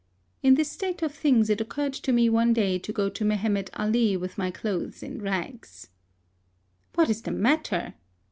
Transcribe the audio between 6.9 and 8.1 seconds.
"What is the matter?''